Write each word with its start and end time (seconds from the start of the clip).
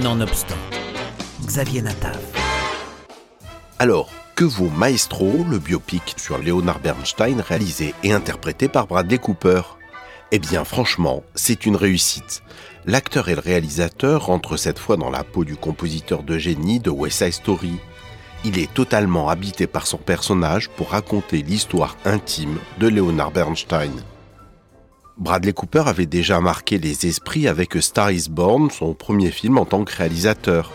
Nonobstant, 0.00 0.56
Xavier 1.44 1.82
Natav. 1.82 2.18
Alors, 3.78 4.08
que 4.34 4.44
vaut 4.44 4.70
Maestro, 4.70 5.44
le 5.50 5.58
biopic 5.58 6.14
sur 6.16 6.38
Leonard 6.38 6.80
Bernstein 6.80 7.42
réalisé 7.42 7.94
et 8.02 8.10
interprété 8.10 8.68
par 8.68 8.86
Bradley 8.86 9.18
Cooper? 9.18 9.60
Eh 10.30 10.38
bien 10.38 10.64
franchement, 10.64 11.22
c'est 11.34 11.66
une 11.66 11.76
réussite. 11.76 12.42
L'acteur 12.86 13.28
et 13.28 13.34
le 13.34 13.42
réalisateur 13.42 14.24
rentrent 14.24 14.56
cette 14.56 14.78
fois 14.78 14.96
dans 14.96 15.10
la 15.10 15.24
peau 15.24 15.44
du 15.44 15.56
compositeur 15.56 16.22
de 16.22 16.38
génie 16.38 16.80
de 16.80 16.88
West 16.88 17.18
Side 17.18 17.34
Story. 17.34 17.74
Il 18.46 18.58
est 18.58 18.72
totalement 18.72 19.28
habité 19.28 19.66
par 19.66 19.86
son 19.86 19.98
personnage 19.98 20.70
pour 20.70 20.92
raconter 20.92 21.42
l'histoire 21.42 21.98
intime 22.06 22.56
de 22.78 22.88
Leonard 22.88 23.30
Bernstein. 23.30 23.92
Bradley 25.18 25.52
Cooper 25.52 25.84
avait 25.86 26.06
déjà 26.06 26.40
marqué 26.40 26.78
les 26.78 27.06
esprits 27.06 27.46
avec 27.46 27.80
Star 27.82 28.10
is 28.10 28.28
Born, 28.30 28.70
son 28.70 28.94
premier 28.94 29.30
film 29.30 29.58
en 29.58 29.66
tant 29.66 29.84
que 29.84 29.94
réalisateur. 29.94 30.72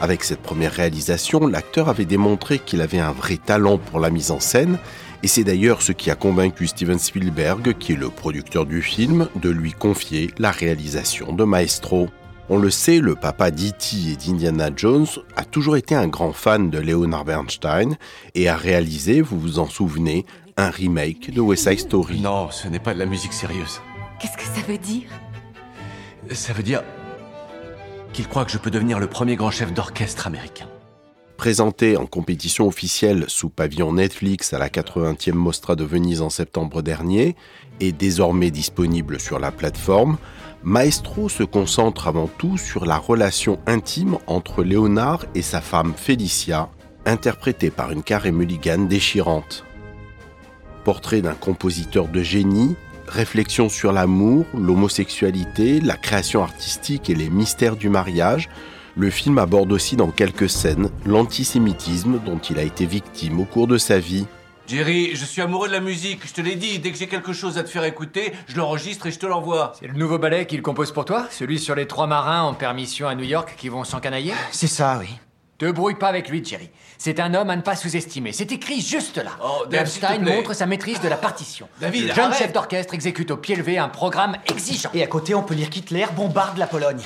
Avec 0.00 0.24
cette 0.24 0.40
première 0.40 0.72
réalisation, 0.72 1.46
l'acteur 1.46 1.88
avait 1.88 2.04
démontré 2.04 2.58
qu'il 2.58 2.80
avait 2.80 3.00
un 3.00 3.12
vrai 3.12 3.36
talent 3.36 3.78
pour 3.78 4.00
la 4.00 4.10
mise 4.10 4.30
en 4.30 4.40
scène, 4.40 4.78
et 5.22 5.26
c'est 5.26 5.44
d'ailleurs 5.44 5.82
ce 5.82 5.92
qui 5.92 6.10
a 6.10 6.14
convaincu 6.14 6.66
Steven 6.66 6.98
Spielberg, 6.98 7.76
qui 7.78 7.92
est 7.92 7.96
le 7.96 8.10
producteur 8.10 8.64
du 8.64 8.80
film, 8.80 9.28
de 9.40 9.50
lui 9.50 9.72
confier 9.72 10.30
la 10.38 10.50
réalisation 10.50 11.32
de 11.32 11.44
Maestro. 11.44 12.08
On 12.50 12.58
le 12.58 12.70
sait, 12.70 13.00
le 13.00 13.14
papa 13.14 13.50
d'E.T. 13.50 13.96
et 14.12 14.16
d'Indiana 14.16 14.70
Jones 14.76 15.06
a 15.34 15.44
toujours 15.44 15.76
été 15.76 15.94
un 15.94 16.08
grand 16.08 16.32
fan 16.32 16.68
de 16.68 16.78
Leonard 16.78 17.24
Bernstein 17.24 17.96
et 18.34 18.48
a 18.48 18.56
réalisé, 18.56 19.22
vous 19.22 19.40
vous 19.40 19.58
en 19.58 19.66
souvenez, 19.66 20.26
un 20.56 20.70
remake 20.70 21.32
de 21.32 21.40
West 21.40 21.68
Side 21.68 21.80
Story. 21.80 22.20
Non, 22.20 22.50
ce 22.50 22.68
n'est 22.68 22.78
pas 22.78 22.94
de 22.94 22.98
la 22.98 23.06
musique 23.06 23.32
sérieuse. 23.32 23.80
Qu'est-ce 24.20 24.36
que 24.36 24.44
ça 24.44 24.66
veut 24.66 24.78
dire? 24.78 25.08
Ça 26.30 26.52
veut 26.52 26.62
dire 26.62 26.82
qu'il 28.12 28.28
croit 28.28 28.44
que 28.44 28.52
je 28.52 28.58
peux 28.58 28.70
devenir 28.70 29.00
le 29.00 29.08
premier 29.08 29.36
grand 29.36 29.50
chef 29.50 29.72
d'orchestre 29.72 30.26
américain. 30.26 30.66
Présenté 31.36 31.96
en 31.96 32.06
compétition 32.06 32.68
officielle 32.68 33.24
sous 33.26 33.50
pavillon 33.50 33.94
Netflix 33.94 34.52
à 34.52 34.58
la 34.58 34.68
80e 34.68 35.32
Mostra 35.32 35.74
de 35.74 35.84
Venise 35.84 36.22
en 36.22 36.30
septembre 36.30 36.80
dernier 36.80 37.34
et 37.80 37.90
désormais 37.90 38.52
disponible 38.52 39.18
sur 39.18 39.40
la 39.40 39.50
plateforme, 39.50 40.16
Maestro 40.62 41.28
se 41.28 41.42
concentre 41.42 42.06
avant 42.06 42.28
tout 42.28 42.56
sur 42.56 42.86
la 42.86 42.96
relation 42.96 43.58
intime 43.66 44.16
entre 44.28 44.62
Léonard 44.62 45.26
et 45.34 45.42
sa 45.42 45.60
femme 45.60 45.92
Félicia, 45.96 46.70
interprétée 47.04 47.70
par 47.70 47.90
une 47.90 48.04
Carey 48.04 48.30
Mulligan 48.30 48.84
déchirante. 48.84 49.64
Portrait 50.84 51.22
d'un 51.22 51.34
compositeur 51.34 52.08
de 52.08 52.22
génie, 52.22 52.76
réflexion 53.08 53.68
sur 53.68 53.92
l'amour, 53.92 54.44
l'homosexualité, 54.54 55.80
la 55.80 55.96
création 55.96 56.42
artistique 56.42 57.08
et 57.08 57.14
les 57.14 57.30
mystères 57.30 57.76
du 57.76 57.88
mariage, 57.88 58.48
le 58.96 59.10
film 59.10 59.38
aborde 59.38 59.72
aussi 59.72 59.96
dans 59.96 60.10
quelques 60.10 60.48
scènes 60.48 60.90
l'antisémitisme 61.04 62.20
dont 62.24 62.38
il 62.38 62.58
a 62.58 62.62
été 62.62 62.86
victime 62.86 63.40
au 63.40 63.44
cours 63.44 63.66
de 63.66 63.78
sa 63.78 63.98
vie. 63.98 64.26
Jerry, 64.66 65.10
je 65.14 65.24
suis 65.24 65.42
amoureux 65.42 65.68
de 65.68 65.72
la 65.72 65.80
musique, 65.80 66.26
je 66.26 66.32
te 66.32 66.40
l'ai 66.40 66.54
dit, 66.54 66.78
dès 66.78 66.90
que 66.90 66.96
j'ai 66.96 67.06
quelque 67.06 67.34
chose 67.34 67.58
à 67.58 67.64
te 67.64 67.68
faire 67.68 67.84
écouter, 67.84 68.32
je 68.46 68.56
l'enregistre 68.56 69.06
et 69.06 69.10
je 69.10 69.18
te 69.18 69.26
l'envoie. 69.26 69.72
C'est 69.78 69.88
le 69.88 69.94
nouveau 69.94 70.18
ballet 70.18 70.46
qu'il 70.46 70.62
compose 70.62 70.92
pour 70.92 71.04
toi 71.04 71.26
Celui 71.30 71.58
sur 71.58 71.74
les 71.74 71.86
trois 71.86 72.06
marins 72.06 72.42
en 72.42 72.54
permission 72.54 73.06
à 73.08 73.14
New 73.14 73.24
York 73.24 73.54
qui 73.58 73.68
vont 73.68 73.84
s'encanailler? 73.84 74.32
C'est 74.52 74.66
ça, 74.66 74.98
oui. 75.00 75.08
Te 75.58 75.70
brouille 75.70 75.94
pas 75.94 76.08
avec 76.08 76.28
lui, 76.28 76.44
Jerry. 76.44 76.68
C'est 76.98 77.20
un 77.20 77.32
homme 77.32 77.48
à 77.48 77.54
ne 77.56 77.62
pas 77.62 77.76
sous-estimer. 77.76 78.32
C'est 78.32 78.50
écrit 78.50 78.80
juste 78.80 79.18
là. 79.18 79.30
Oh, 79.42 79.66
Dave, 79.70 79.88
montre 80.20 80.52
sa 80.52 80.66
maîtrise 80.66 81.00
de 81.00 81.08
la 81.08 81.16
partition. 81.16 81.68
David, 81.80 82.08
Le 82.08 82.14
jeune 82.14 82.24
arrête. 82.26 82.38
chef 82.38 82.52
d'orchestre 82.52 82.94
exécute 82.94 83.30
au 83.30 83.36
pied 83.36 83.54
levé 83.54 83.78
un 83.78 83.88
programme 83.88 84.36
exigeant. 84.50 84.90
Et 84.94 85.02
à 85.02 85.06
côté, 85.06 85.34
on 85.34 85.42
peut 85.42 85.54
lire 85.54 85.70
qu'Hitler 85.70 86.06
bombarde 86.16 86.58
la 86.58 86.66
Pologne. 86.66 87.02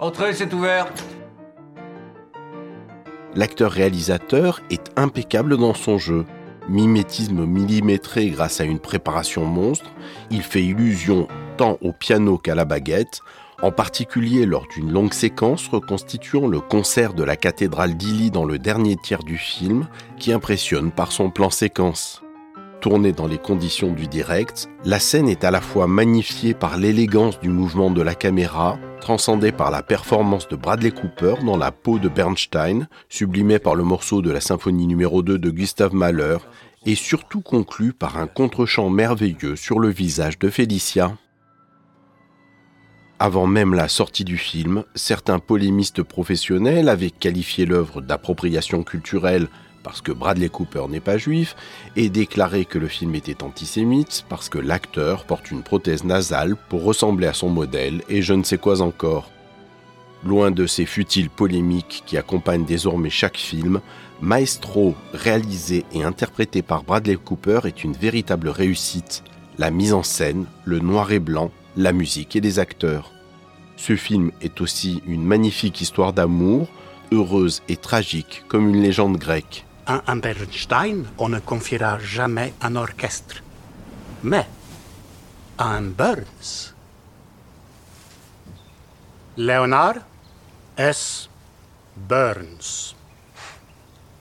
Entrez, 0.00 0.32
c'est 0.32 0.52
ouvert. 0.52 0.86
L'acteur-réalisateur 3.34 4.60
est 4.70 4.90
impeccable 4.96 5.56
dans 5.56 5.74
son 5.74 5.98
jeu. 5.98 6.26
Mimétisme 6.68 7.44
millimétré 7.46 8.28
grâce 8.30 8.60
à 8.60 8.64
une 8.64 8.78
préparation 8.78 9.44
monstre, 9.44 9.90
il 10.30 10.42
fait 10.42 10.62
illusion 10.62 11.26
tant 11.56 11.76
au 11.80 11.92
piano 11.92 12.38
qu'à 12.38 12.54
la 12.54 12.64
baguette, 12.64 13.20
en 13.62 13.70
particulier 13.70 14.44
lors 14.44 14.66
d'une 14.66 14.92
longue 14.92 15.14
séquence 15.14 15.68
reconstituant 15.68 16.48
le 16.48 16.60
concert 16.60 17.14
de 17.14 17.22
la 17.22 17.36
cathédrale 17.36 17.96
d'Ily 17.96 18.30
dans 18.30 18.44
le 18.44 18.58
dernier 18.58 18.96
tiers 18.96 19.22
du 19.22 19.38
film, 19.38 19.86
qui 20.18 20.32
impressionne 20.32 20.90
par 20.90 21.12
son 21.12 21.30
plan 21.30 21.48
séquence. 21.48 22.22
Tournée 22.80 23.12
dans 23.12 23.28
les 23.28 23.38
conditions 23.38 23.92
du 23.92 24.08
direct, 24.08 24.68
la 24.84 24.98
scène 24.98 25.28
est 25.28 25.44
à 25.44 25.52
la 25.52 25.60
fois 25.60 25.86
magnifiée 25.86 26.52
par 26.52 26.76
l'élégance 26.76 27.38
du 27.38 27.48
mouvement 27.48 27.92
de 27.92 28.02
la 28.02 28.16
caméra, 28.16 28.76
transcendée 29.00 29.52
par 29.52 29.70
la 29.70 29.84
performance 29.84 30.48
de 30.48 30.56
Bradley 30.56 30.90
Cooper 30.90 31.36
dans 31.44 31.56
la 31.56 31.70
peau 31.70 32.00
de 32.00 32.08
Bernstein, 32.08 32.88
sublimée 33.08 33.60
par 33.60 33.76
le 33.76 33.84
morceau 33.84 34.20
de 34.20 34.32
la 34.32 34.40
symphonie 34.40 34.88
numéro 34.88 35.22
2 35.22 35.38
de 35.38 35.50
Gustav 35.50 35.94
Mahler, 35.94 36.38
et 36.84 36.96
surtout 36.96 37.40
conclue 37.40 37.92
par 37.92 38.18
un 38.18 38.26
contre-champ 38.26 38.90
merveilleux 38.90 39.54
sur 39.54 39.78
le 39.78 39.88
visage 39.88 40.40
de 40.40 40.50
Félicia. 40.50 41.16
Avant 43.24 43.46
même 43.46 43.72
la 43.72 43.86
sortie 43.86 44.24
du 44.24 44.36
film, 44.36 44.82
certains 44.96 45.38
polémistes 45.38 46.02
professionnels 46.02 46.88
avaient 46.88 47.12
qualifié 47.12 47.66
l'œuvre 47.66 48.00
d'appropriation 48.00 48.82
culturelle 48.82 49.46
parce 49.84 50.00
que 50.00 50.10
Bradley 50.10 50.48
Cooper 50.48 50.86
n'est 50.88 50.98
pas 50.98 51.18
juif, 51.18 51.54
et 51.94 52.08
déclaré 52.08 52.64
que 52.64 52.80
le 52.80 52.88
film 52.88 53.14
était 53.14 53.44
antisémite 53.44 54.24
parce 54.28 54.48
que 54.48 54.58
l'acteur 54.58 55.24
porte 55.24 55.52
une 55.52 55.62
prothèse 55.62 56.02
nasale 56.02 56.56
pour 56.68 56.82
ressembler 56.82 57.28
à 57.28 57.32
son 57.32 57.48
modèle 57.48 58.02
et 58.08 58.22
je 58.22 58.34
ne 58.34 58.42
sais 58.42 58.58
quoi 58.58 58.80
encore. 58.80 59.30
Loin 60.26 60.50
de 60.50 60.66
ces 60.66 60.84
futiles 60.84 61.30
polémiques 61.30 62.02
qui 62.04 62.18
accompagnent 62.18 62.66
désormais 62.66 63.08
chaque 63.08 63.38
film, 63.38 63.80
Maestro, 64.20 64.96
réalisé 65.14 65.84
et 65.92 66.02
interprété 66.02 66.60
par 66.60 66.82
Bradley 66.82 67.14
Cooper, 67.24 67.60
est 67.66 67.84
une 67.84 67.92
véritable 67.92 68.48
réussite. 68.48 69.22
La 69.58 69.70
mise 69.70 69.92
en 69.94 70.02
scène, 70.02 70.46
le 70.64 70.80
noir 70.80 71.12
et 71.12 71.20
blanc, 71.20 71.52
la 71.76 71.92
musique 71.92 72.36
et 72.36 72.40
les 72.40 72.58
acteurs. 72.58 73.12
Ce 73.76 73.96
film 73.96 74.30
est 74.40 74.60
aussi 74.60 75.02
une 75.06 75.24
magnifique 75.24 75.80
histoire 75.80 76.12
d'amour, 76.12 76.68
heureuse 77.10 77.62
et 77.68 77.76
tragique 77.76 78.44
comme 78.48 78.68
une 78.68 78.82
légende 78.82 79.16
grecque. 79.16 79.64
À 79.86 80.02
un 80.06 80.16
Bernstein, 80.16 81.04
on 81.18 81.28
ne 81.28 81.40
confiera 81.40 81.98
jamais 81.98 82.52
un 82.60 82.76
orchestre. 82.76 83.42
Mais 84.22 84.46
à 85.58 85.70
un 85.70 85.82
Burns, 85.82 86.74
Leonard 89.36 89.96
S. 90.76 91.28
Burns. 91.96 92.94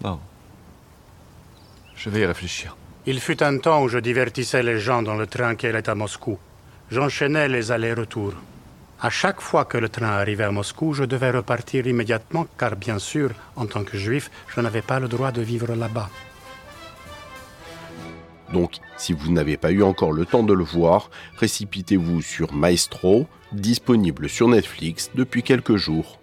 Bon. 0.00 0.18
Je 1.94 2.10
vais 2.10 2.20
y 2.20 2.26
réfléchir. 2.26 2.76
Il 3.06 3.20
fut 3.20 3.42
un 3.42 3.58
temps 3.58 3.82
où 3.82 3.88
je 3.88 3.98
divertissais 3.98 4.62
les 4.62 4.78
gens 4.78 5.02
dans 5.02 5.14
le 5.14 5.26
train 5.26 5.54
qui 5.54 5.66
allait 5.66 5.88
à 5.88 5.94
Moscou. 5.94 6.38
J'enchaînais 6.92 7.48
les 7.48 7.72
allers-retours. 7.72 8.34
À 9.00 9.08
chaque 9.08 9.40
fois 9.40 9.64
que 9.64 9.78
le 9.78 9.88
train 9.88 10.10
arrivait 10.10 10.44
à 10.44 10.50
Moscou, 10.50 10.92
je 10.92 11.04
devais 11.04 11.30
repartir 11.30 11.86
immédiatement, 11.86 12.46
car 12.58 12.76
bien 12.76 12.98
sûr, 12.98 13.30
en 13.56 13.64
tant 13.64 13.82
que 13.82 13.96
juif, 13.96 14.30
je 14.54 14.60
n'avais 14.60 14.82
pas 14.82 15.00
le 15.00 15.08
droit 15.08 15.32
de 15.32 15.40
vivre 15.40 15.74
là-bas. 15.74 16.10
Donc, 18.52 18.72
si 18.98 19.14
vous 19.14 19.32
n'avez 19.32 19.56
pas 19.56 19.70
eu 19.70 19.82
encore 19.82 20.12
le 20.12 20.26
temps 20.26 20.42
de 20.42 20.52
le 20.52 20.64
voir, 20.64 21.08
précipitez-vous 21.36 22.20
sur 22.20 22.52
Maestro, 22.52 23.26
disponible 23.52 24.28
sur 24.28 24.48
Netflix 24.48 25.10
depuis 25.14 25.42
quelques 25.42 25.76
jours. 25.76 26.18